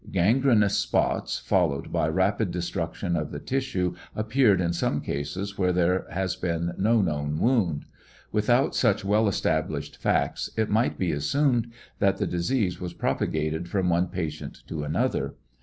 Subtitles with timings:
[0.11, 6.07] Gangrenous spots followed by rapid destruction of the tissue appeared in some cases where there
[6.09, 7.85] has been no known wound.
[8.31, 13.89] Without such well established facts, it might be assumed that the disease was propagated from
[13.89, 15.35] one patient to another.